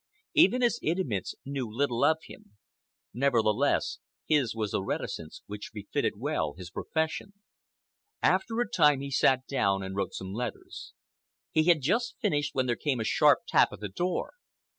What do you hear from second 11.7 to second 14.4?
just finished when there came a sharp tap at the door.